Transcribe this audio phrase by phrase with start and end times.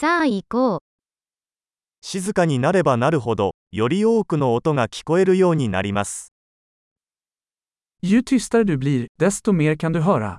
[0.00, 0.80] さあ行こう。
[2.00, 6.32] 静かになればなるほど、より多くの音が聞こえるようになります。
[8.02, 10.38] Ju tystare du blir, desto mer kan du höra.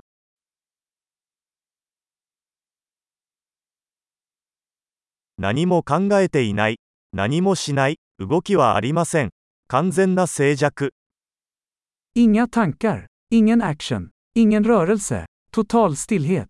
[5.38, 6.80] 何も考えていない、
[7.12, 9.30] 何もしない、動きはありません。
[9.68, 10.90] 完全な静寂。
[12.16, 16.48] Inga tankar, ingen action, ingen rörelse, total stillhet.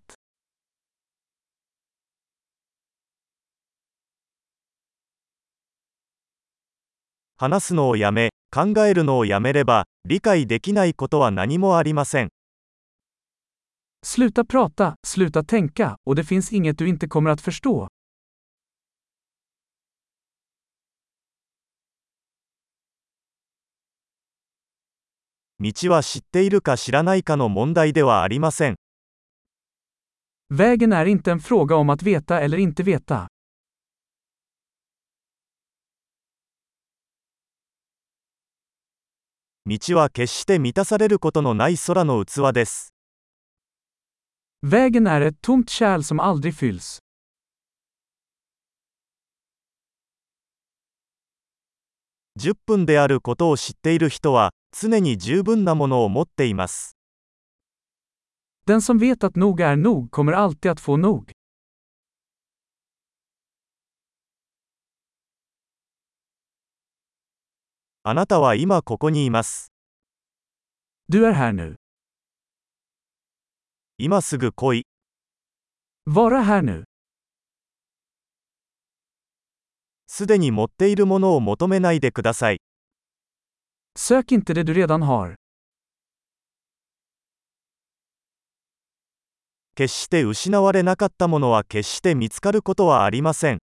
[7.43, 12.29] 話すのをやめ、考えるのをやめれば、理解できないことは何もありません。
[14.05, 17.89] Sluta prata, sluta tänka, och det finns inget du inte kommer att förstå.
[25.59, 28.77] 道は知っているか知らないかの問題ではありません。
[30.49, 33.27] Vägen är inte en fråga om att veta eller inte veta.
[39.79, 42.93] 道は決して満たされることのない空の器です。
[44.63, 46.99] Vägen är ett tomt kärl som aldrig fylls.
[52.39, 56.97] 10分であることを知っている人は、常に十分なものを持っています。
[58.67, 61.31] Den som vet att nog är nog kommer alltid att få nog.
[68.05, 69.71] あなたは今ここにいます。
[71.09, 71.77] Du är här nu.
[73.97, 74.87] 今すぐ来い。
[76.09, 76.83] Vara här nu.
[80.09, 82.61] すでに持っているものを求めないでください。
[83.97, 85.37] Sök inte det du redan har.
[89.77, 93.59] 決して失われなかったものは決して見つかることはありません。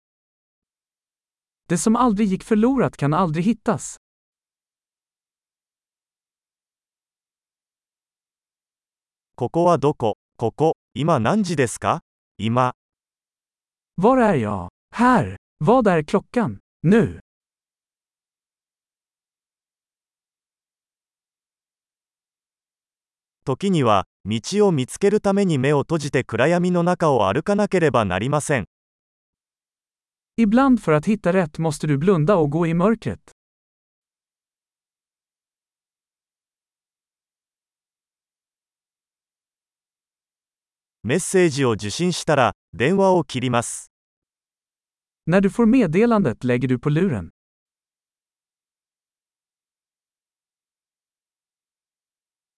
[1.68, 3.96] Det som aldrig gick förlorat kan aldrig hittas.
[9.38, 12.00] ここはどこここ、今何時ですか
[12.38, 12.72] 今、
[14.00, 14.70] Var är jag?
[14.94, 15.36] Här.
[15.58, 16.58] Vad är klockan?
[16.82, 17.20] Nu.
[23.44, 28.64] 時には、道を見つけるために目を閉じて暗闇の中を歩かなければなりません。
[30.40, 33.35] Ibland för att hitta rätt måste du blunda och gå i mörkret.
[41.06, 43.92] メッセージを受信したら、電話を切ります。
[45.28, 47.30] När du får meddelandet lägger du på luren.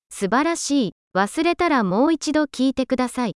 [0.08, 0.92] 素晴らしい。
[1.14, 3.34] 忘れたらもう一度聞いてください。